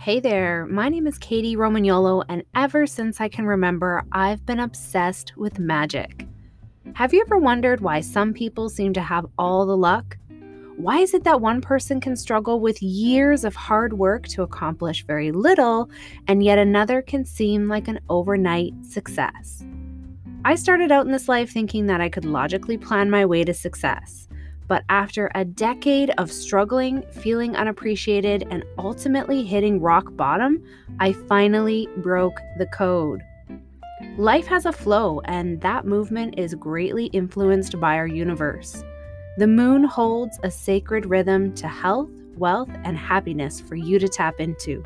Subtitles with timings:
[0.00, 4.60] Hey there, my name is Kady Romagnuolo, and ever since I can remember, I've been
[4.60, 6.26] obsessed with magic.
[6.94, 10.16] Have you ever wondered why some people seem to have all the luck?
[10.78, 15.04] Why is it that one person can struggle with years of hard work to accomplish
[15.04, 15.90] very little,
[16.26, 19.62] and yet another can seem like an overnight success?
[20.46, 23.52] I started out in this life thinking that I could logically plan my way to
[23.52, 24.29] success.
[24.70, 30.62] But after a decade of struggling, feeling unappreciated, and ultimately hitting rock bottom,
[31.00, 33.20] I finally broke the code.
[34.16, 38.84] Life has a flow, and that movement is greatly influenced by our universe.
[39.38, 44.38] The moon holds a sacred rhythm to health, wealth, and happiness for you to tap
[44.38, 44.84] into.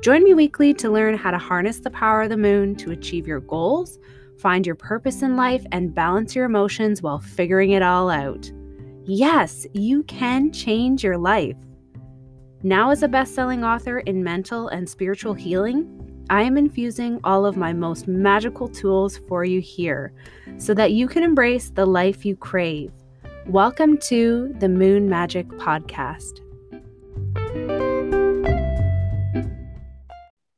[0.00, 3.26] Join me weekly to learn how to harness the power of the moon to achieve
[3.26, 3.98] your goals,
[4.38, 8.52] find your purpose in life, and balance your emotions while figuring it all out.
[9.04, 11.56] Yes, you can change your life.
[12.62, 17.44] Now, as a best selling author in mental and spiritual healing, I am infusing all
[17.44, 20.12] of my most magical tools for you here
[20.56, 22.92] so that you can embrace the life you crave.
[23.48, 26.38] Welcome to the Moon Magic Podcast.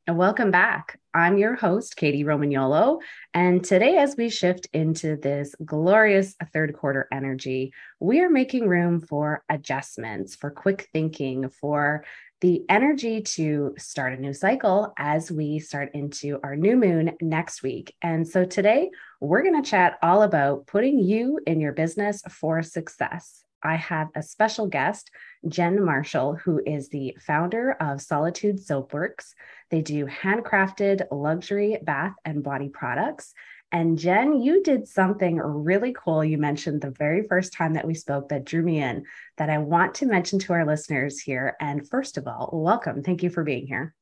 [0.06, 1.00] And welcome back.
[1.16, 3.00] I'm your host, Kady Romagnuolo.
[3.32, 9.00] And today, as we shift into this glorious third quarter energy, we are making room
[9.00, 12.04] for adjustments, for quick thinking, for
[12.40, 17.62] the energy to start a new cycle as we start into our new moon next
[17.62, 17.94] week.
[18.02, 22.60] And so today, we're going to chat all about putting you in your business for
[22.64, 23.44] success.
[23.64, 25.10] I have a special guest,
[25.48, 29.32] Jenn Marshall, who is the founder of Solitude Soapworks.
[29.74, 33.34] They do handcrafted luxury bath and body products.
[33.72, 36.24] And Jenn, you did something really cool.
[36.24, 39.04] You mentioned the very first time that we spoke that drew me in
[39.36, 41.56] that I want to mention to our listeners here.
[41.58, 43.02] And first of all, welcome.
[43.02, 43.96] Thank you for being here.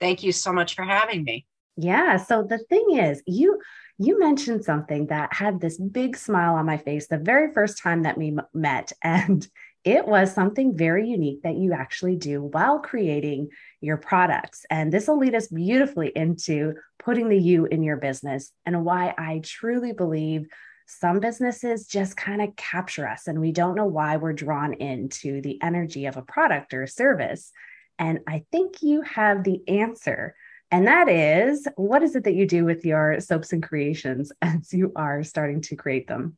[0.00, 1.44] Thank you so much for having me.
[1.76, 2.16] Yeah.
[2.16, 3.60] So the thing is, you
[3.98, 8.04] you mentioned something that had this big smile on my face the very first time
[8.04, 8.92] that we met.
[9.04, 9.46] And
[9.84, 13.48] it was something very unique that you actually do while creating
[13.80, 14.66] your products.
[14.68, 19.14] And this will lead us beautifully into putting the you in your business and why
[19.16, 20.46] I truly believe
[20.86, 25.40] some businesses just kind of capture us and we don't know why we're drawn into
[25.40, 27.52] the energy of a product or a service.
[27.98, 30.34] And I think you have the answer
[30.70, 34.72] and that is what is it that you do with your soaps and creations as
[34.72, 36.36] you are starting to create them?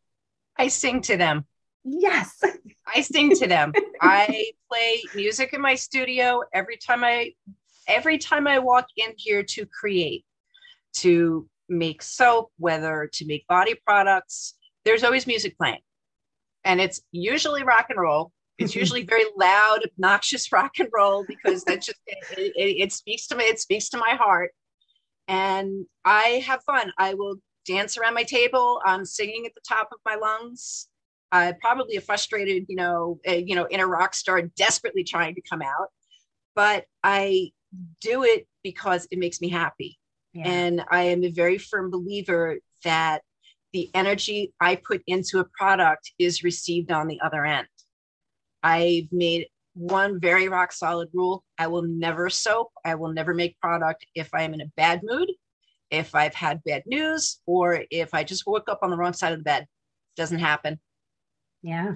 [0.57, 1.47] I sing to them.
[1.84, 2.41] Yes.
[2.87, 3.72] I sing to them.
[4.00, 7.32] I play music in my studio every time I
[7.88, 10.25] every time I walk in here to create,
[10.94, 14.54] to make soap, whether to make body products,
[14.84, 15.81] there's always music playing.
[16.65, 21.64] And it's usually rock and roll it's usually very loud, obnoxious rock and roll because
[21.64, 23.44] that just it, it, it speaks to me.
[23.44, 24.53] It speaks to my heart,
[25.28, 26.93] and I have fun.
[26.99, 28.81] I will dance around my table.
[28.84, 30.88] I'm singing at the top of my lungs.
[31.32, 35.41] Uh, probably a frustrated, you know, a, you know, inner rock star, desperately trying to
[35.41, 35.88] come out,
[36.54, 37.53] but I
[38.03, 39.98] do it because it makes me happy,
[40.34, 40.47] yeah.
[40.47, 43.22] and I am a very firm believer that
[43.72, 47.66] the energy I put into a product is received on the other end.
[48.62, 53.59] I've made one very rock solid rule I will never soap, I will never make
[53.59, 55.31] product if I am in a bad mood,
[55.91, 59.32] if I've had bad news, or if I just woke up on the wrong side
[59.32, 59.66] of the bed.
[60.14, 60.78] Doesn't happen.
[61.62, 61.95] Yeah.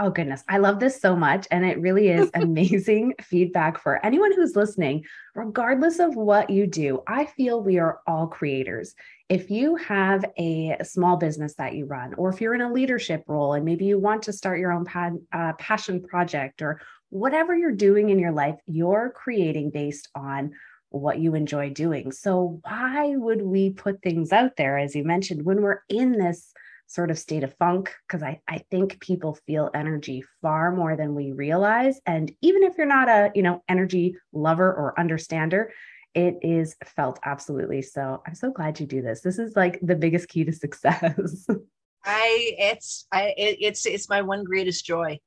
[0.00, 0.44] Oh, goodness.
[0.48, 1.48] I love this so much.
[1.50, 5.04] And it really is amazing feedback for anyone who's listening,
[5.34, 7.02] regardless of what you do.
[7.08, 8.94] I feel we are all creators.
[9.28, 13.24] If you have a small business that you run, or if you're in a leadership
[13.26, 14.86] role and maybe you want to start your own
[15.32, 16.80] uh, passion project or
[17.10, 20.52] whatever you're doing in your life, you're creating based on
[20.90, 22.12] what you enjoy doing.
[22.12, 26.52] So, why would we put things out there, as you mentioned, when we're in this?
[26.88, 31.14] Sort of state of funk because I, I think people feel energy far more than
[31.14, 32.00] we realize.
[32.06, 35.72] And even if you're not a you know energy lover or understander
[36.14, 37.82] it is felt absolutely.
[37.82, 39.20] So i'm so glad you do this.
[39.20, 41.46] This is like the biggest key to success.
[42.04, 45.20] I it's i it, it's it's my one greatest joy.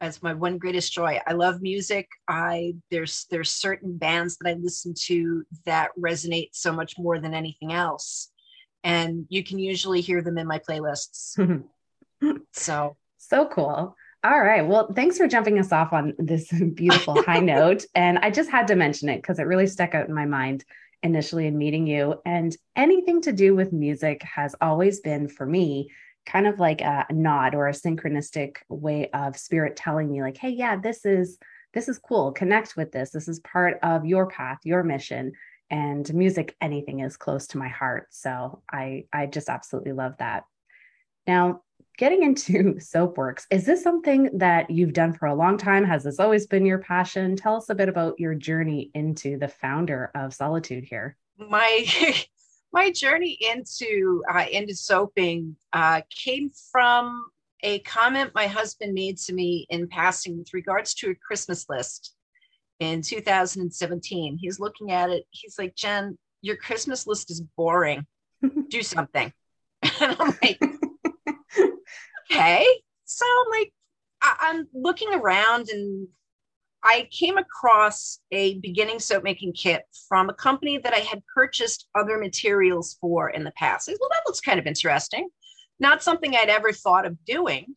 [0.00, 1.20] It's my one greatest joy.
[1.26, 2.08] I love music.
[2.28, 7.34] I there's there's certain bands that i listen to that resonate so much more than
[7.34, 8.31] anything else
[8.84, 11.64] and you can usually hear them in my playlists.
[12.52, 13.96] so so cool.
[14.24, 14.66] All right.
[14.66, 17.84] Well, thanks for jumping us off on this beautiful high note.
[17.94, 20.64] And I just had to mention it because it really stuck out in my mind
[21.02, 22.20] initially in meeting you.
[22.24, 25.90] And anything to do with music has always been for me
[26.24, 30.50] kind of like a nod or a synchronistic way of spirit telling me, like, hey,
[30.50, 31.38] yeah, this is
[31.74, 32.32] this is cool.
[32.32, 33.10] Connect with this.
[33.10, 35.32] This is part of your path, your mission.
[35.72, 38.08] And music, anything is close to my heart.
[38.10, 40.44] So I I just absolutely love that.
[41.26, 41.62] Now,
[41.96, 45.84] getting into Soapworks, is this something that you've done for a long time?
[45.84, 47.36] Has this always been your passion?
[47.36, 51.16] Tell us a bit about your journey into the founder of Solitude here.
[51.38, 51.86] My
[52.72, 57.24] my journey into uh, into soaping uh, came from
[57.62, 62.14] a comment my husband made to me in passing with regards to a Christmas list
[62.82, 64.38] in 2017.
[64.40, 65.24] He's looking at it.
[65.30, 68.06] He's like, Jenn, your Christmas list is boring.
[68.68, 69.32] Do something.
[70.00, 70.62] And I'm like,
[72.30, 72.66] okay.
[73.04, 73.72] So I'm like,
[74.22, 76.06] I- am looking around and
[76.84, 81.88] I came across a beginning soap making kit from a company that I had purchased
[81.96, 83.86] other materials for in the past.
[83.86, 85.28] Said, well, that looks kind of interesting.
[85.80, 87.74] Not something I'd ever thought of doing.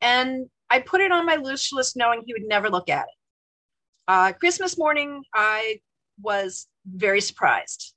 [0.00, 3.17] And I put it on my wish list knowing he would never look at it.
[4.08, 5.80] Uh, Christmas morning, I
[6.20, 7.94] was very surprised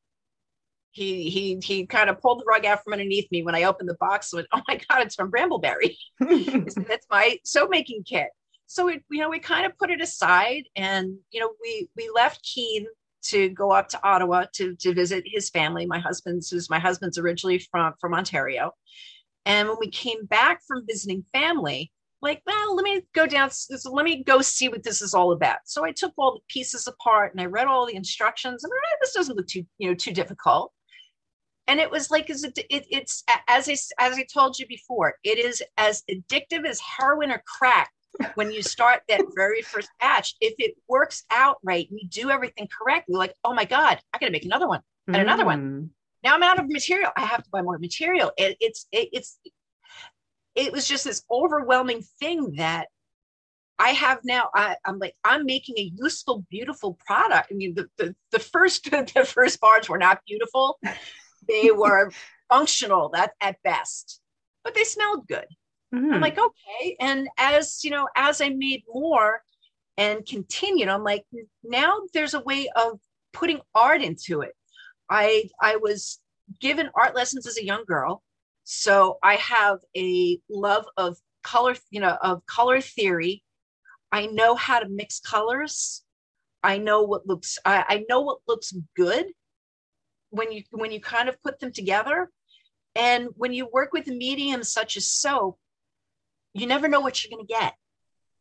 [0.92, 3.90] he he he kind of pulled the rug out from underneath me when I opened
[3.90, 4.32] the box.
[4.34, 5.96] And went, oh my god, it's from Brambleberry.
[6.20, 8.28] That's my soap making kit.
[8.68, 12.10] So we you know we kind of put it aside, and you know we we
[12.14, 12.86] left Keene
[13.24, 15.86] to go up to Ottawa to to visit his family.
[15.86, 18.72] My husband's who's my husband's originally from from Ontario,
[19.46, 23.50] and when we came back from visiting family, like, well, let me go down,
[23.86, 25.60] let me go see what this is all about.
[25.66, 28.64] So I took all the pieces apart and I read all the instructions.
[28.64, 28.72] And
[29.02, 30.72] this doesn't look too, you know, too difficult
[31.72, 35.16] and it was like as it, it, it's as I as I told you before,
[35.24, 37.92] it is as addictive as heroin or crack
[38.36, 40.36] when you start that very first batch.
[40.42, 44.18] If it works out right, and you do everything correctly, like oh my god, I
[44.18, 45.22] got to make another one and mm.
[45.22, 45.62] another one.
[45.62, 45.90] Mm.
[46.24, 47.12] Now I'm out of material.
[47.16, 48.32] I have to buy more material.
[48.38, 49.40] It, it's it, it's
[50.56, 52.88] it was just this overwhelming thing that
[53.80, 54.50] I have now.
[54.54, 57.48] I, am like, I'm making a useful, beautiful product.
[57.52, 60.80] I mean, the, the, the first the first bars were not beautiful,
[61.48, 62.12] they were
[62.50, 64.22] functional that at best,
[64.64, 65.48] but they smelled good.
[65.94, 66.14] Mm-hmm.
[66.14, 66.96] I'm like, okay.
[67.00, 69.42] And as you know, as I made more
[69.98, 71.26] and continued, I'm like,
[71.64, 73.00] now there's a way of
[73.34, 74.56] putting art into it.
[75.10, 76.20] I I was
[76.60, 78.22] given art lessons as a young girl.
[78.74, 83.44] So I have a love of color, you know, of color theory.
[84.14, 86.04] I know how to mix colors.
[86.64, 89.26] I know what looks I, I know what looks good
[90.30, 92.32] when you when you kind of put them together
[92.96, 95.60] and when you work with mediums such as soap
[96.54, 97.74] you never know what you're going to get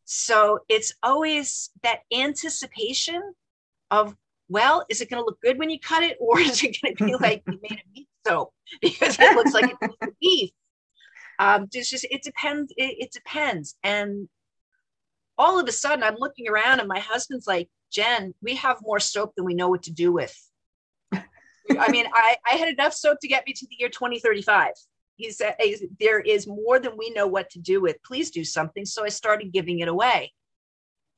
[0.05, 3.21] so it's always that anticipation
[3.89, 4.15] of
[4.47, 6.95] well is it going to look good when you cut it or is it going
[6.95, 10.51] to be like you made a meat soap because it looks like it's beef
[11.39, 14.27] um it's just it depends it, it depends and
[15.37, 18.99] all of a sudden i'm looking around and my husband's like jen we have more
[18.99, 20.35] soap than we know what to do with
[21.79, 24.73] I mean, I, I had enough soap to get me to the year 2035.
[25.15, 25.55] He said,
[25.99, 28.01] There is more than we know what to do with.
[28.03, 28.85] Please do something.
[28.85, 30.33] So I started giving it away.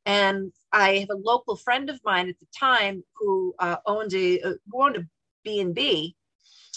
[0.06, 4.42] And I have a local friend of mine at the time who uh, owned a
[4.42, 5.08] uh, who owned a
[5.46, 5.64] B&B.
[5.66, 5.74] And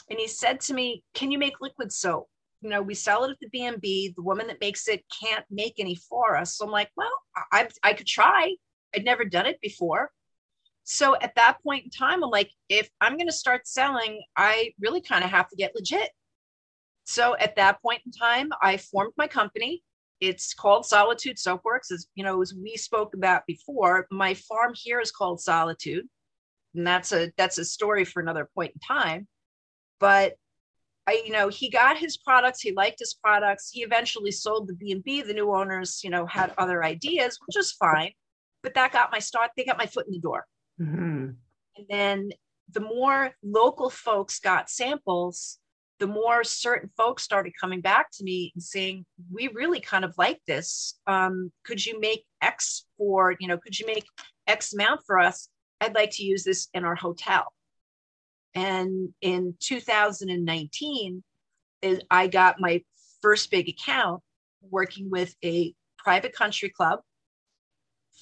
[0.09, 2.29] he said to me, Can you make liquid soap?
[2.63, 4.15] You know, we sell it at the B&B.
[4.17, 6.57] The woman that makes it can't make any for us.
[6.57, 7.13] So I'm like, Well,
[7.53, 8.55] I, I could try.
[8.95, 10.11] I'd never done it before.
[10.85, 14.73] So at that point in time, I'm like, if I'm going to start selling, I
[14.79, 16.11] really kind of have to get legit.
[17.05, 19.83] So at that point in time, I formed my company.
[20.21, 24.07] It's called Solitude Soapworks, as you know, as we spoke about before.
[24.11, 26.07] My farm here is called Solitude,
[26.75, 29.29] and that's a that's a story for another point in time.
[29.99, 30.35] But
[31.07, 32.61] I, you know, he got his products.
[32.61, 33.71] He liked his products.
[33.73, 35.23] He eventually sold the B and B.
[35.23, 38.11] The new owners, you know, had other ideas, which is fine.
[38.63, 39.53] But that got my start.
[39.57, 40.47] They got my foot in the door.
[40.81, 41.31] Mm-hmm.
[41.77, 42.31] And then
[42.73, 45.59] the more local folks got samples,
[46.01, 50.15] the more certain folks started coming back to me and saying, "We really kind of
[50.19, 50.99] like this.
[51.07, 53.59] Um, could you make X for you know?
[53.59, 54.07] Could you make
[54.49, 55.49] X amount for us?
[55.81, 57.53] I'd like to use this in our hotel."
[58.57, 61.23] And in 2019,
[62.11, 62.83] I got my
[63.21, 64.23] first big account
[64.63, 67.01] working with a private country club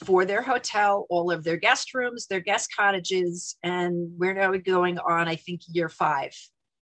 [0.05, 4.99] for their hotel, all of their guest rooms, their guest cottages, and we're now going
[4.99, 6.35] on, I think, year five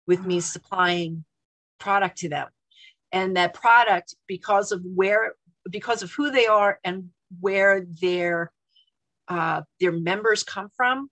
[0.08, 1.24] with me supplying
[1.78, 2.48] product to them.
[3.12, 5.34] And that product, because of where,
[5.70, 7.10] because of who they are and
[7.40, 8.50] where their
[9.28, 11.10] uh, their members come from,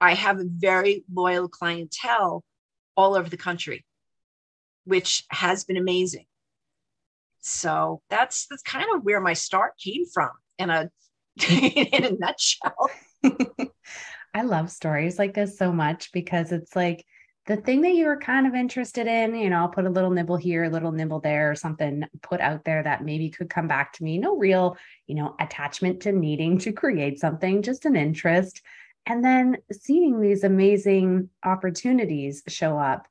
[0.00, 2.44] I have a very loyal clientele
[2.96, 3.84] all over the country,
[4.84, 6.26] which has been amazing.
[7.40, 10.90] So that's that's kind of where my start came from in a
[11.50, 12.90] in a nutshell.
[14.34, 17.04] I love stories like this so much because it's like
[17.46, 20.10] the thing that you were kind of interested in, you know, I'll put a little
[20.10, 23.66] nibble here, a little nibble there, or something put out there that maybe could come
[23.66, 24.18] back to me.
[24.18, 24.76] No real,
[25.06, 28.60] you know, attachment to needing to create something, just an interest.
[29.08, 33.08] And then seeing these amazing opportunities show up.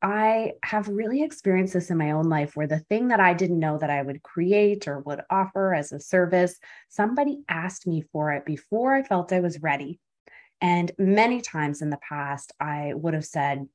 [0.00, 3.58] I have really experienced this in my own life where the thing that I didn't
[3.58, 6.58] know that I would create or would offer as a service,
[6.88, 9.98] somebody asked me for it before I felt I was ready.
[10.60, 13.66] And many times in the past, I would have said,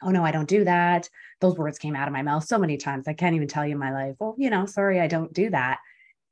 [0.00, 1.08] Oh, no, I don't do that.
[1.40, 3.08] Those words came out of my mouth so many times.
[3.08, 4.14] I can't even tell you my life.
[4.20, 5.80] Well, you know, sorry, I don't do that.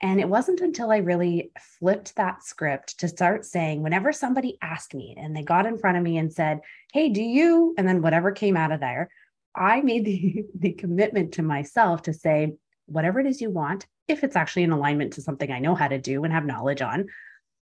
[0.02, 4.94] And it wasn't until I really flipped that script to start saying, whenever somebody asked
[4.94, 6.60] me and they got in front of me and said,
[6.92, 7.74] Hey, do you?
[7.78, 9.08] And then whatever came out of there,
[9.54, 12.54] I made the, the commitment to myself to say,
[12.86, 15.88] whatever it is you want, if it's actually in alignment to something I know how
[15.88, 17.06] to do and have knowledge on,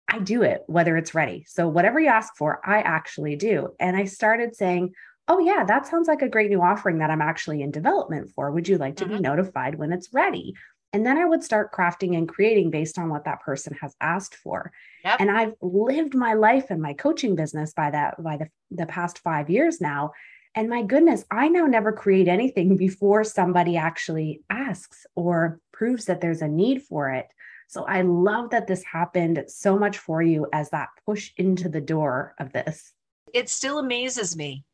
[0.09, 1.45] I do it, whether it's ready.
[1.47, 3.75] So, whatever you ask for, I actually do.
[3.79, 4.95] And I started saying,
[5.29, 8.51] Oh, yeah, that sounds like a great new offering that I'm actually in development for.
[8.51, 9.15] Would you like to mm-hmm.
[9.15, 10.55] be notified when it's ready?
[10.92, 14.34] And then I would start crafting and creating based on what that person has asked
[14.34, 14.72] for.
[15.04, 15.16] Yep.
[15.20, 19.18] And I've lived my life and my coaching business by that, by the, the past
[19.20, 20.12] five years now.
[20.54, 26.20] And my goodness, I now never create anything before somebody actually asks or proves that
[26.20, 27.26] there's a need for it.
[27.68, 31.80] So I love that this happened so much for you as that push into the
[31.80, 32.92] door of this.
[33.32, 34.64] It still amazes me.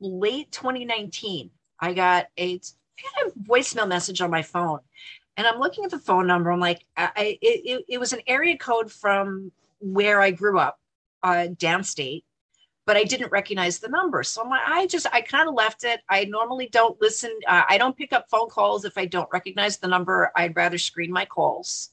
[0.00, 4.80] Late 2019, I got a, a voicemail message on my phone.
[5.38, 6.50] And I'm looking at the phone number.
[6.50, 10.78] I'm like, I, it, it was an area code from where I grew up,
[11.22, 12.24] uh, downstate
[12.88, 14.22] but I didn't recognize the number.
[14.22, 16.00] So my, I just, I kind of left it.
[16.08, 17.30] I normally don't listen.
[17.46, 20.32] Uh, I don't pick up phone calls if I don't recognize the number.
[20.34, 21.90] I'd rather screen my calls.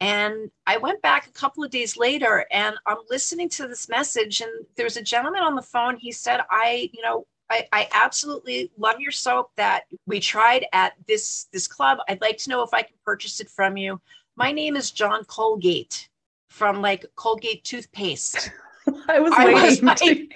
[0.00, 4.42] And I went back a couple of days later and I'm listening to this message.
[4.42, 5.96] And there's a gentleman on the phone.
[5.96, 10.94] He said, I, you know, I, I, absolutely love your soap that we tried at
[11.06, 11.98] this this club.
[12.08, 14.00] I'd like to know if I can purchase it from you.
[14.36, 16.08] My name is John Colgate
[16.48, 18.50] from like Colgate toothpaste.
[19.06, 19.86] I was waiting.
[19.86, 20.32] I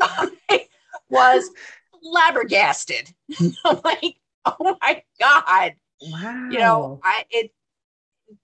[0.00, 0.66] was, I
[1.08, 1.50] was
[2.02, 3.10] flabbergasted.
[3.64, 5.72] I'm like, oh my god!
[6.02, 6.48] Wow.
[6.50, 7.52] You know, I it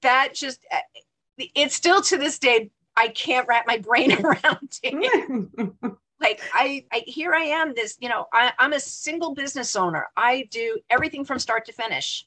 [0.00, 0.78] that just uh,
[1.54, 5.98] it's still to this day I can't wrap my brain around it.
[6.20, 10.06] Like I, I here I am this you know I, I'm a single business owner.
[10.16, 12.26] I do everything from start to finish.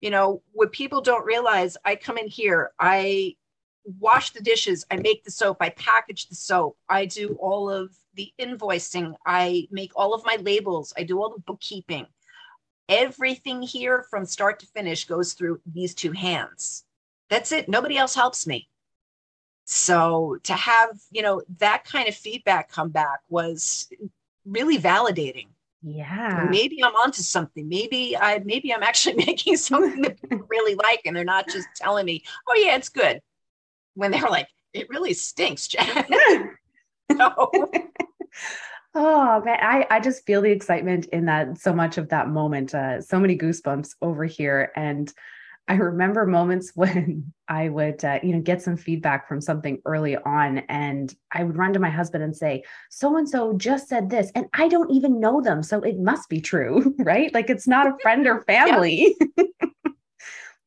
[0.00, 1.76] You know what people don't realize.
[1.84, 2.72] I come in here.
[2.78, 3.36] I
[3.98, 4.84] wash the dishes.
[4.90, 5.58] I make the soap.
[5.60, 6.76] I package the soap.
[6.88, 9.14] I do all of the invoicing.
[9.26, 10.92] I make all of my labels.
[10.96, 12.06] I do all the bookkeeping.
[12.88, 16.84] Everything here from start to finish goes through these two hands.
[17.28, 17.68] That's it.
[17.68, 18.68] Nobody else helps me.
[19.72, 23.88] So to have, you know, that kind of feedback come back was
[24.44, 25.46] really validating.
[25.80, 26.48] Yeah.
[26.50, 27.68] Maybe I'm onto something.
[27.68, 31.68] Maybe I maybe I'm actually making something that people really like and they're not just
[31.76, 33.20] telling me, "Oh yeah, it's good."
[33.94, 36.04] When they're like, "It really stinks, Jenn."
[37.12, 37.50] no.
[38.92, 42.74] Oh man, I, I just feel the excitement in that so much of that moment.
[42.74, 44.72] Uh, so many goosebumps over here.
[44.74, 45.12] And
[45.68, 50.16] I remember moments when I would, uh, you know, get some feedback from something early
[50.16, 54.10] on, and I would run to my husband and say, "So and so just said
[54.10, 57.32] this, and I don't even know them, so it must be true, right?
[57.32, 59.16] Like it's not a friend or family."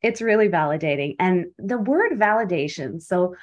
[0.01, 3.01] it's really validating, and the word validation.
[3.01, 3.35] So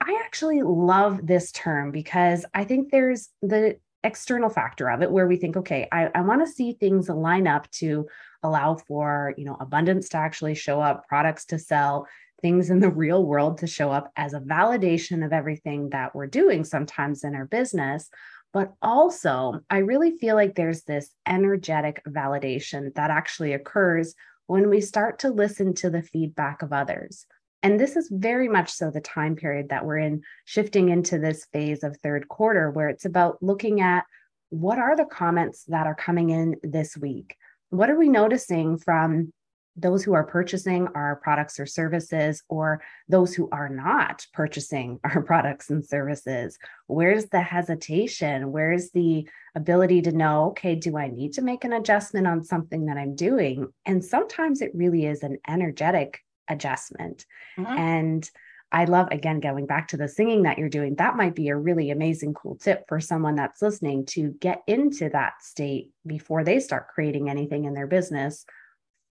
[0.00, 5.26] I actually love this term because I think there's the external factor of it where
[5.26, 8.06] we think, okay, I, I want to see things line up to
[8.44, 12.06] allow for, you know, abundance to actually show up, products to sell,
[12.40, 16.26] things in the real world to show up as a validation of everything that we're
[16.26, 18.10] doing sometimes in our business.
[18.52, 24.14] But also, I really feel like there's this energetic validation that actually occurs
[24.46, 27.26] when we start to listen to the feedback of others.
[27.62, 31.46] And this is very much so the time period that we're in, shifting into this
[31.50, 34.04] phase of third quarter, where it's about looking at
[34.50, 37.36] what are the comments that are coming in this week?
[37.74, 39.32] What are we noticing from
[39.76, 45.22] those who are purchasing our products or services, or those who are not purchasing our
[45.22, 46.56] products and services?
[46.86, 48.52] Where's the hesitation?
[48.52, 52.86] Where's the ability to know, okay, do I need to make an adjustment on something
[52.86, 53.66] that I'm doing?
[53.84, 57.26] And sometimes it really is an energetic adjustment.
[57.58, 57.76] Mm-hmm.
[57.76, 58.30] And
[58.74, 61.56] I love, again, going back to the singing that you're doing, that might be a
[61.56, 66.58] really amazing, cool tip for someone that's listening to get into that state before they
[66.58, 68.44] start creating anything in their business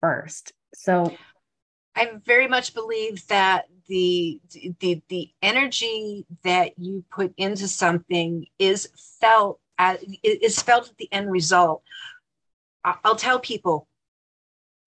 [0.02, 0.52] first.
[0.74, 1.16] So
[1.96, 4.42] I very much believe that the
[4.82, 8.90] the the energy that you put into something is
[9.22, 11.84] felt at is felt at the end result.
[12.84, 13.88] I'll tell people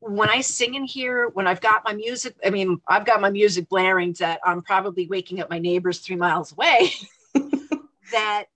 [0.08, 3.30] when I sing in here, when I've got my music, I mean, I've got my
[3.30, 6.92] music blaring that I'm probably waking up my neighbors three miles away.
[8.12, 8.46] that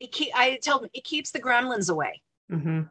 [0.00, 2.22] it keep, I tell them it keeps the gremlins away.
[2.50, 2.82] Mm-hmm.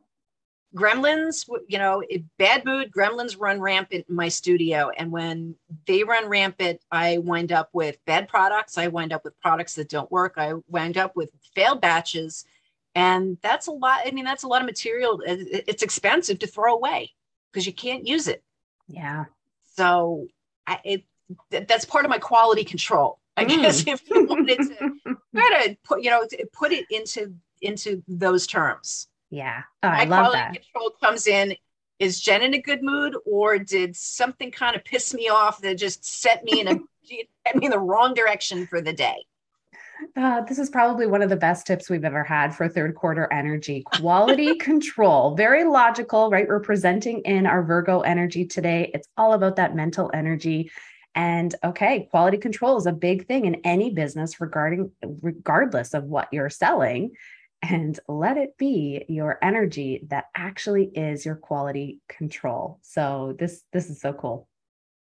[0.75, 2.03] Gremlins, you know,
[2.38, 4.89] bad mood, gremlins run rampant in my studio.
[4.89, 5.55] And when
[5.86, 8.77] they run rampant, I wind up with bad products.
[8.77, 10.33] I wind up with products that don't work.
[10.38, 12.45] I wind up with failed batches.
[12.95, 14.01] And that's a lot.
[14.05, 15.21] I mean, that's a lot of material.
[15.25, 17.13] It's expensive to throw away
[17.51, 18.43] because you can't use it.
[18.87, 19.25] Yeah.
[19.75, 20.27] So
[20.65, 21.03] I, it,
[21.49, 23.19] that's part of my quality control.
[23.35, 23.61] I mm.
[23.61, 28.47] guess if you wanted to try to put, you know, put it into into those
[28.47, 29.07] terms.
[29.29, 29.63] Yeah.
[29.83, 30.53] Oh, I love quality that.
[30.53, 31.55] control comes in.
[31.99, 35.75] Is Jenn in a good mood, or did something kind of piss me off that
[35.75, 36.71] just set me in a
[37.45, 39.25] set me in the wrong direction for the day?
[40.15, 43.31] Uh, this is probably one of the best tips we've ever had for third quarter
[43.31, 45.35] energy quality control.
[45.35, 46.47] Very logical, right?
[46.47, 48.91] We're presenting in our Virgo energy today.
[48.93, 50.71] It's all about that mental energy.
[51.15, 56.27] And okay, quality control is a big thing in any business regarding regardless of what
[56.31, 57.11] you're selling
[57.63, 62.79] and let it be your energy that actually is your quality control.
[62.83, 64.47] So this this is so cool.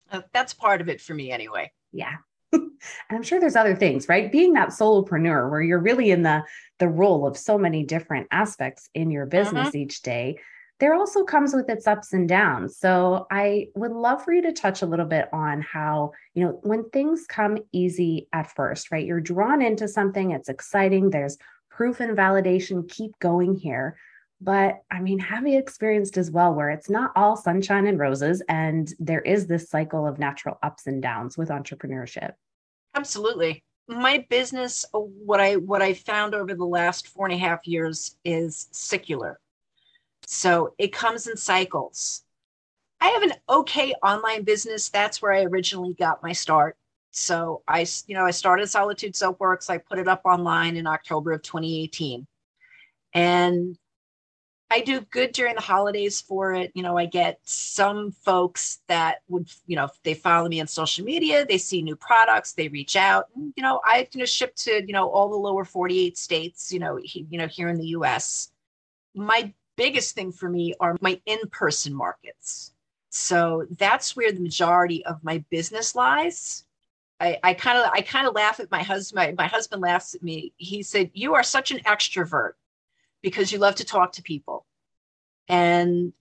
[0.09, 1.71] Uh, that's part of it for me anyway.
[1.91, 2.15] Yeah.
[2.53, 2.71] And
[3.09, 4.31] I'm sure there's other things, right?
[4.31, 6.43] Being that solopreneur where you're really in the
[6.79, 9.77] the role of so many different aspects in your business uh-huh.
[9.77, 10.37] each day,
[10.79, 12.77] there also comes with its ups and downs.
[12.77, 16.59] So I would love for you to touch a little bit on how, you know,
[16.61, 19.05] when things come easy at first, right?
[19.05, 21.37] You're drawn into something, it's exciting, there's
[21.71, 23.97] proof and validation keep going here.
[24.39, 28.41] But I mean, have you experienced as well where it's not all sunshine and roses
[28.47, 32.33] and there is this cycle of natural ups and downs with entrepreneurship?
[32.93, 33.63] Absolutely.
[33.87, 38.17] My business, what I what I found over the last four and a half years
[38.23, 39.39] is secular.
[40.27, 42.23] So it comes in cycles.
[42.99, 44.89] I have an okay online business.
[44.89, 46.75] That's where I originally got my start.
[47.11, 49.69] So I, you know, I started Solitude Soapworks.
[49.69, 52.27] I put it up online in October of 2018.
[53.13, 53.77] And
[54.69, 56.71] I do good during the holidays for it.
[56.75, 61.05] You know, I get some folks that would, you know, they follow me on social
[61.05, 63.27] media, they see new products, they reach out.
[63.35, 66.71] And, you know, I you know ship to, you know, all the lower 48 states,
[66.71, 68.51] you know, he, you know, here in the US.
[69.15, 72.73] My biggest thing for me are my in-person markets.
[73.09, 76.65] So that's where the majority of my business lies.
[77.19, 79.35] I kind of I kind of laugh at my husband.
[79.37, 80.53] My, my husband laughs at me.
[80.57, 82.51] He said, "You are such an extrovert
[83.27, 84.65] because you love to talk to people."
[85.49, 86.13] And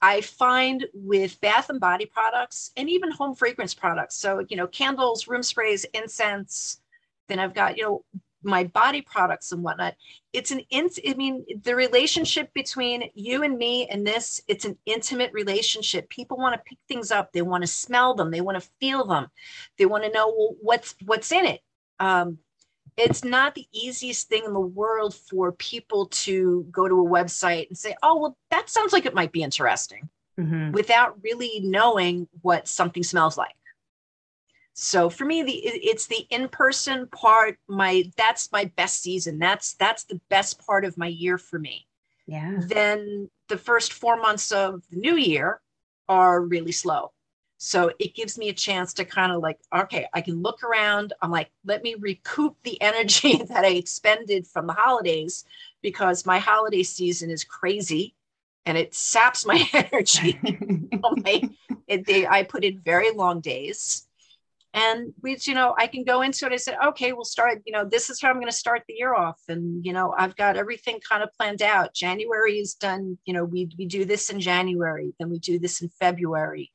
[0.00, 4.66] I find with bath and body products and even home fragrance products, so you know,
[4.66, 6.80] candles, room sprays, incense.
[7.28, 8.04] Then I've got you know
[8.42, 9.94] my body products and whatnot.
[10.32, 14.76] It's an in, i mean the relationship between you and me and this it's an
[14.86, 16.08] intimate relationship.
[16.08, 17.32] People want to pick things up.
[17.32, 18.32] They want to smell them.
[18.32, 19.28] They want to feel them.
[19.78, 21.60] They want to know well, what's what's in it?
[22.00, 22.38] Um,
[22.96, 27.68] it's not the easiest thing in the world for people to go to a website
[27.68, 30.72] and say oh well that sounds like it might be interesting mm-hmm.
[30.72, 33.54] without really knowing what something smells like.
[34.74, 39.38] So for me the it's the in-person part my that's my best season.
[39.38, 41.86] That's that's the best part of my year for me.
[42.26, 42.60] Yeah.
[42.60, 45.60] Then the first four months of the new year
[46.08, 47.12] are really slow
[47.64, 51.12] so it gives me a chance to kind of like okay i can look around.
[51.22, 55.44] I'm like let me recoup the energy that i expended from the holidays
[55.80, 58.16] because my holiday season is crazy
[58.66, 60.40] and it saps my energy.
[60.42, 61.42] My,
[61.86, 64.08] it, they, i put in very long days.
[64.74, 66.52] And we you know i can go into it.
[66.52, 68.94] I said okay we'll start you know this is how i'm going to start the
[68.94, 69.40] year off.
[69.48, 71.94] And you know i've got everything kind of planned out.
[71.94, 73.18] January is done.
[73.24, 76.72] You know we, we do this in january then we do this in february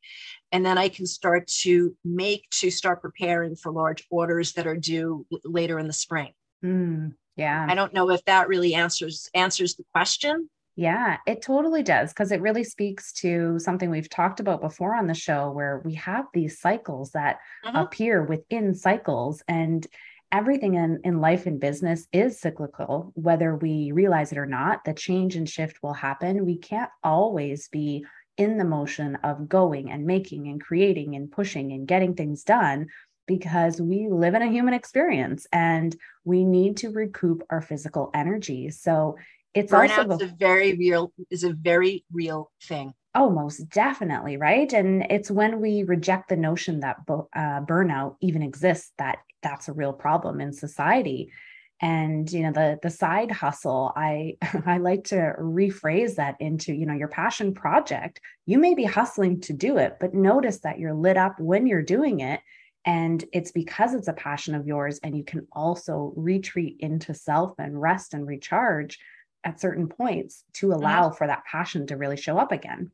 [0.52, 4.78] and then i can start to make to start preparing for large orders that are
[4.78, 6.32] due later in the spring
[6.64, 11.82] mm, yeah i don't know if that really answers answers the question yeah, it totally
[11.82, 15.82] does because it really speaks to something we've talked about before on the show where
[15.84, 17.78] we have these cycles that mm-hmm.
[17.78, 19.88] appear within cycles and
[20.32, 24.86] everything in, in life and business is cyclical, whether we realize it or not.
[24.86, 26.46] The change and shift will happen.
[26.46, 28.06] We can't always be
[28.38, 32.88] in the motion of going and making and creating and pushing and getting things done
[33.28, 38.70] because we live in a human experience and we need to recoup our physical energy.
[38.70, 39.18] So
[39.54, 42.94] it's Burnout's also a very real is a very real thing.
[43.16, 44.72] Oh, most definitely, right?
[44.72, 49.74] And it's when we reject the notion that uh, burnout even exists that that's a
[49.74, 51.32] real problem in society.
[51.80, 56.86] And you know the the side hustle, I I like to rephrase that into you
[56.86, 58.20] know your passion project.
[58.46, 61.84] You may be hustling to do it, but notice that you're lit up when you're
[61.84, 62.42] doing it,
[62.86, 67.54] and it's because it's a passion of yours, and you can also retreat into self
[67.60, 68.98] and rest and recharge
[69.44, 70.82] at certain points to mm-hmm.
[70.82, 71.18] allow mm-hmm.
[71.18, 72.92] for that passion to really show up again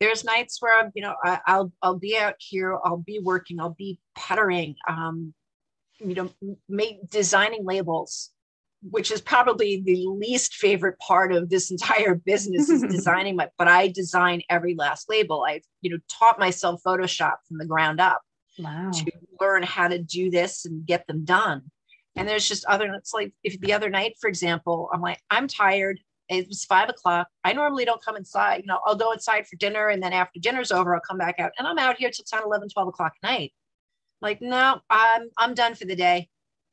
[0.00, 3.60] there's nights where I'm, you know, I, will I'll be out here, I'll be working,
[3.60, 5.32] I'll be puttering, um,
[6.04, 8.30] you know, make designing labels,
[8.82, 13.68] which is probably the least favorite part of this entire business is designing my, but
[13.68, 15.44] I design every last label.
[15.46, 18.22] I've, you know, taught myself Photoshop from the ground up
[18.58, 18.90] wow.
[18.92, 21.62] to learn how to do this and get them done.
[22.16, 25.48] And there's just other, it's like if the other night, for example, I'm like, I'm
[25.48, 27.28] tired it was five o'clock.
[27.44, 28.62] I normally don't come inside.
[28.62, 31.38] You know, I'll go inside for dinner and then after dinner's over, I'll come back
[31.38, 33.52] out and I'm out here till 10, 11, 12 o'clock at night.
[34.20, 36.28] Like, no, I'm, I'm done for the day.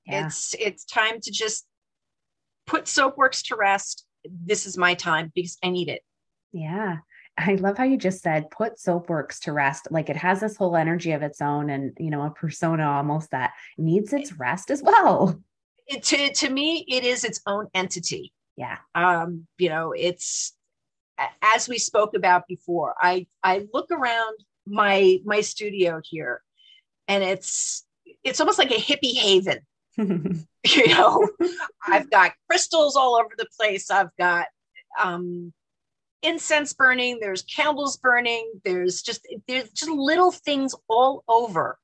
[0.06, 0.28] Yeah.
[0.28, 1.66] It's, it's time to just
[2.66, 4.06] put Soapworks to rest.
[4.26, 6.02] This is my time because I need it.
[6.54, 6.98] Yeah.
[7.38, 9.88] I love how you just said put Soapworks to rest.
[9.90, 13.32] Like it has this whole energy of its own and, you know, a persona almost
[13.32, 15.42] that needs its rest as well.
[15.88, 20.54] It, to, to me, it is its own entity yeah um you know it's
[21.42, 24.36] as we spoke about before i i look around
[24.68, 26.42] my my studio here
[27.08, 27.86] and it's
[28.24, 29.60] it's almost like a hippie haven.
[30.64, 31.28] You know
[31.88, 33.90] i've got crystals all over the place.
[33.90, 34.46] I've got
[35.02, 35.52] um
[36.22, 41.80] incense burning there's candles burning there's just there's just little things all over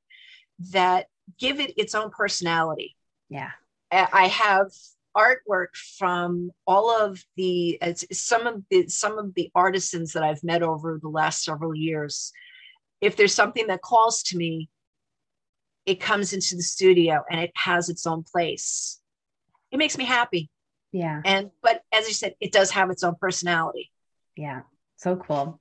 [0.72, 1.08] that
[1.40, 2.96] give it its own personality.
[3.30, 3.52] Yeah.
[3.92, 4.68] I have
[5.16, 7.80] artwork from all of the
[8.12, 12.32] some of the some of the artisans that I've met over the last several years.
[13.02, 14.70] If there's something that calls to me,
[15.88, 19.00] it comes into the studio and it has its own place.
[19.72, 20.50] It makes me happy.
[20.92, 21.22] Yeah.
[21.26, 23.92] And but as you said, it does have its own personality.
[24.36, 24.62] Yeah.
[24.98, 25.60] So cool.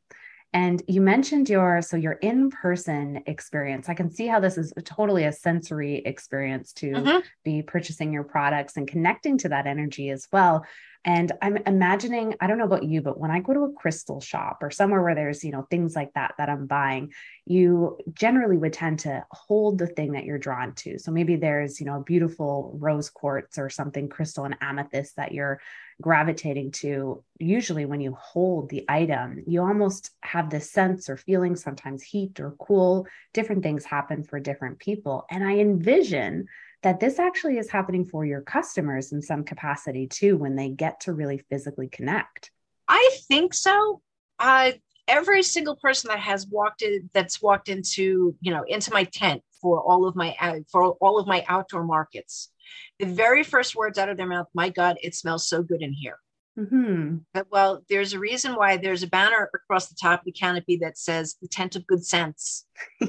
[0.52, 3.88] And you mentioned your so your in-person experience.
[3.88, 7.18] I can see how this is totally a sensory experience to mm-hmm.
[7.44, 10.64] be purchasing your products and connecting to that energy as well.
[11.06, 14.20] And I'm imagining, I don't know about you, but when I go to a crystal
[14.20, 17.12] shop or somewhere where there's, you know, things like that that I'm buying,
[17.44, 20.98] you generally would tend to hold the thing that you're drawn to.
[20.98, 25.60] So maybe there's, you know, beautiful rose quartz or something crystal and amethyst that you're
[26.02, 27.22] gravitating to.
[27.38, 32.40] Usually when you hold the item, you almost have this sense or feeling, sometimes heat
[32.40, 35.24] or cool, different things happen for different people.
[35.30, 36.48] And I envision
[36.86, 41.00] that this actually is happening for your customers in some capacity too when they get
[41.00, 42.52] to really physically connect.
[42.86, 44.00] I think so.
[44.38, 44.70] Uh,
[45.08, 49.42] every single person that has walked in, that's walked into, you know, into my tent
[49.60, 50.36] for all of my
[50.70, 52.52] for all of my outdoor markets,
[53.00, 55.92] the very first words out of their mouth, "My God, it smells so good in
[55.92, 56.20] here."
[56.56, 57.16] Mm-hmm.
[57.34, 60.76] But, well, there's a reason why there's a banner across the top of the canopy
[60.82, 62.64] that says "The Tent of Good Sense."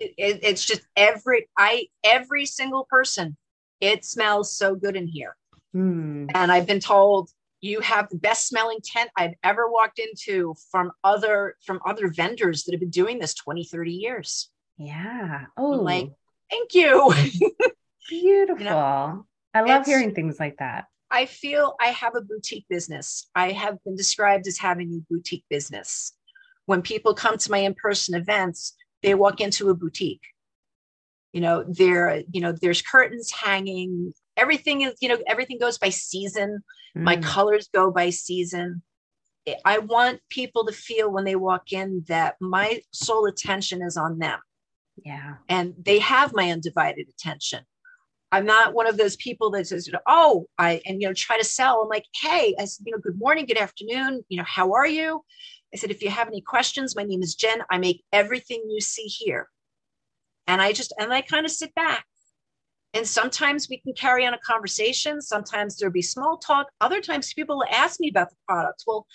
[0.00, 3.36] it, it's just every I every single person.
[3.80, 5.36] It smells so good in here,
[5.74, 6.28] mm.
[6.34, 7.30] and I've been told
[7.60, 12.64] you have the best smelling tent I've ever walked into from other from other vendors
[12.64, 14.50] that have been doing this 20, 30 years.
[14.76, 15.46] Yeah.
[15.56, 16.10] Oh, I'm like
[16.50, 17.12] thank you.
[18.08, 18.64] Beautiful.
[18.64, 20.86] you know, I love hearing things like that.
[21.10, 23.28] I feel I have a boutique business.
[23.34, 26.12] I have been described as having a boutique business.
[26.66, 30.22] When people come to my in-person events, they walk into a boutique.
[31.32, 34.12] You know there you know there's curtains hanging.
[34.36, 36.62] Everything is you know everything goes by season.
[36.96, 37.02] Mm.
[37.02, 38.82] my colors go by season.
[39.64, 44.18] I want people to feel when they walk in that my sole attention is on
[44.18, 44.38] them.
[45.04, 45.36] Yeah.
[45.48, 47.64] And they have my undivided attention.
[48.30, 51.44] I'm not one of those people that says oh i and you know try to
[51.44, 51.82] sell.
[51.82, 54.24] I'm like hey i said you know good morning good afternoon.
[54.28, 55.22] You know how are you
[55.72, 57.62] I said, if you have any questions, my name is Jenn.
[57.70, 59.48] I make everything you see here.
[60.46, 62.06] And I just, and I kind of sit back.
[62.94, 65.20] And sometimes we can carry on a conversation.
[65.20, 66.68] Sometimes there'll be small talk.
[66.80, 68.84] Other times people will ask me about the products.
[68.86, 69.06] Well,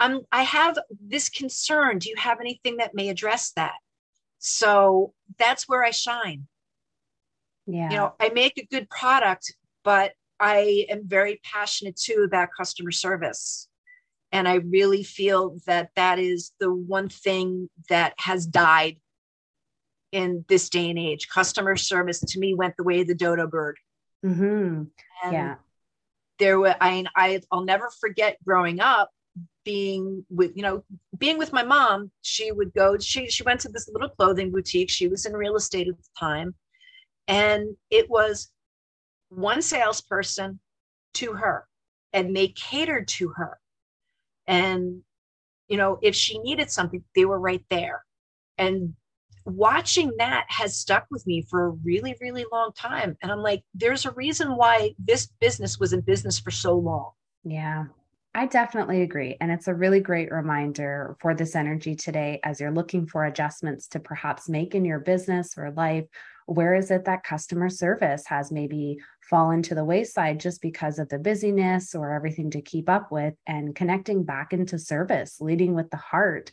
[0.00, 1.98] I'm, I have this concern.
[1.98, 3.74] Do you have anything that may address that?
[4.38, 6.46] So that's where I shine.
[7.66, 7.90] Yeah.
[7.90, 12.92] You know, I make a good product, but I am very passionate too about customer
[12.92, 13.67] service.
[14.32, 18.96] And I really feel that that is the one thing that has died
[20.12, 21.28] in this day and age.
[21.28, 23.78] Customer service to me went the way of the dodo bird.
[24.24, 24.84] Mm-hmm.
[25.32, 25.56] yeah.
[26.38, 29.10] There were, I, I, I'll never forget growing up
[29.64, 30.82] being with you know
[31.18, 34.88] being with my mom she would go she she went to this little clothing boutique
[34.88, 36.54] she was in real estate at the time
[37.26, 38.50] and it was
[39.28, 40.58] one salesperson
[41.12, 41.66] to her
[42.14, 43.57] and they catered to her
[44.48, 45.02] and
[45.68, 48.02] you know if she needed something they were right there
[48.56, 48.94] and
[49.44, 53.62] watching that has stuck with me for a really really long time and i'm like
[53.74, 57.10] there's a reason why this business was in business for so long
[57.44, 57.84] yeah
[58.34, 59.36] I definitely agree.
[59.40, 63.88] And it's a really great reminder for this energy today as you're looking for adjustments
[63.88, 66.04] to perhaps make in your business or life.
[66.48, 71.10] Where is it that customer service has maybe fallen to the wayside just because of
[71.10, 73.34] the busyness or everything to keep up with?
[73.46, 76.50] And connecting back into service, leading with the heart,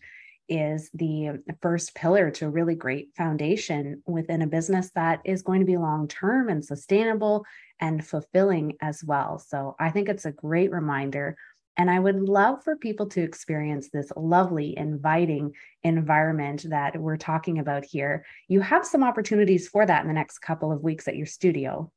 [0.49, 5.61] is the first pillar to a really great foundation within a business that is going
[5.61, 7.45] to be long term and sustainable
[7.79, 9.39] and fulfilling as well.
[9.39, 11.37] So I think it's a great reminder
[11.77, 17.59] and I would love for people to experience this lovely, inviting environment that we're talking
[17.59, 18.25] about here.
[18.47, 21.91] You have some opportunities for that in the next couple of weeks at your studio.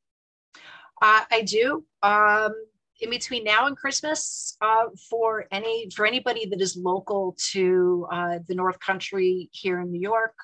[1.01, 1.85] Uh, I do.
[2.03, 2.53] Um,
[3.01, 8.39] in between now and Christmas, uh, for any for anybody that is local to uh,
[8.45, 10.35] the North Country here in New York,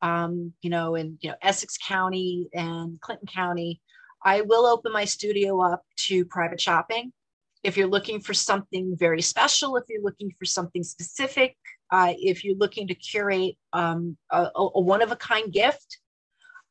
[0.00, 3.80] um, you know, in you know Essex County and Clinton County,
[4.24, 7.12] I will open my studio up to private shopping
[7.62, 11.56] if you're looking for something very special, if you're looking for something specific,
[11.90, 15.98] uh, if you're looking to curate um, a, a one of a kind gift,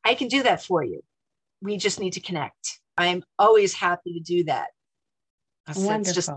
[0.04, 1.02] I can do that for you.
[1.62, 2.80] We just need to connect.
[2.96, 4.68] I'm always happy to do that.
[5.76, 6.12] Wonderful.
[6.14, 6.30] Just,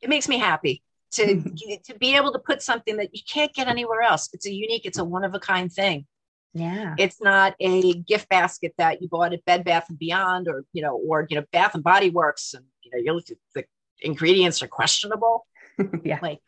[0.00, 1.42] it makes me happy to
[1.84, 4.30] to be able to put something that you can't get anywhere else.
[4.32, 6.06] It's a unique, it's a one of a kind thing.
[6.52, 6.94] Yeah.
[6.98, 10.82] It's not a gift basket that you bought at Bed Bath and Beyond or, you
[10.82, 12.54] know, or, you know, Bath and Body Works.
[12.54, 13.64] And, you know, you look at the
[14.02, 15.46] ingredients are questionable.
[16.04, 16.18] yeah.
[16.22, 16.40] Like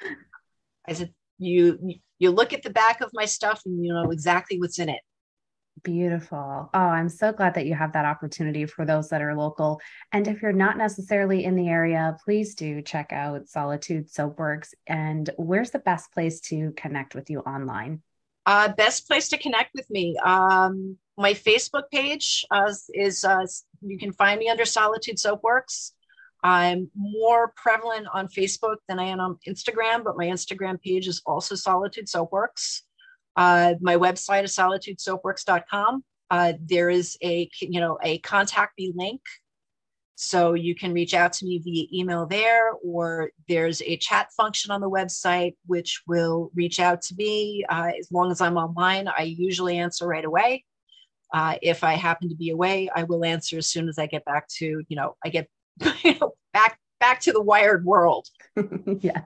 [0.87, 1.79] I said, you
[2.19, 5.01] you look at the back of my stuff and you know exactly what's in it.
[5.83, 6.71] Beautiful.
[6.73, 9.81] Oh, I'm so glad that you have that opportunity for those that are local.
[10.12, 14.75] And if you're not necessarily in the area, please do check out Solitude Soapworks.
[14.87, 18.03] And where's the best place to connect with you online?
[18.45, 20.17] Uh, best place to connect with me.
[20.25, 23.47] Um, my Facebook page uh, is uh,
[23.81, 25.93] you can find me under Solitude Soapworks.
[26.43, 31.23] I'm more prevalent on Facebook than I am on Instagram, but my Instagram page is
[31.25, 32.81] also Solitude Soapworks.
[33.37, 36.05] Uh, my website is solitudesoapworks.com.
[36.31, 39.21] Uh, there is a you know a contact me link,
[40.17, 44.71] so you can reach out to me via email there, or there's a chat function
[44.71, 49.09] on the website which will reach out to me uh, as long as I'm online.
[49.09, 50.65] I usually answer right away.
[51.33, 54.25] Uh, if I happen to be away, I will answer as soon as I get
[54.25, 55.49] back to you know I get
[56.05, 58.29] you know, back back to the wired world.
[59.01, 59.25] yes.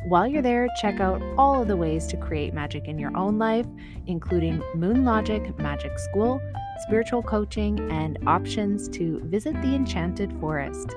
[0.06, 3.38] While you're there, check out all of the ways to create magic in your own
[3.38, 3.68] life,
[4.08, 6.42] including Moon Logic Magic School
[6.84, 10.96] spiritual coaching, and options to visit the Enchanted Forest.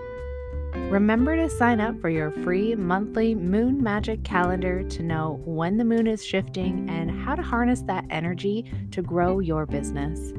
[0.90, 5.84] Remember to sign up for your free monthly Moon Magic calendar to know when the
[5.84, 10.32] moon is shifting and how to harness that energy to grow your business.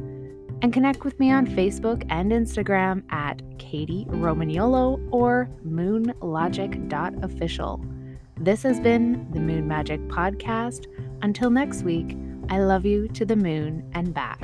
[0.62, 7.86] And connect with me on Facebook and Instagram at Kady Romagnuolo or moonlogic.official.
[8.40, 10.86] This has been the Moon Magic Podcast.
[11.24, 12.16] Until next week,
[12.50, 14.40] I love you to the moon and back.